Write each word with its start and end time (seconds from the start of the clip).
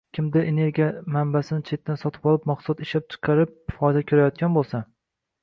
–kimdir 0.17 0.45
energiya 0.51 0.87
manbasini 1.15 1.63
chetdan 1.69 1.99
sotib 2.05 2.25
olib, 2.33 2.49
mahsulot 2.53 2.83
ishlab 2.87 3.07
chiqarib 3.15 3.53
foyda 3.77 4.05
ko‘rayotgan 4.11 4.59
bo‘lsa 4.59 4.85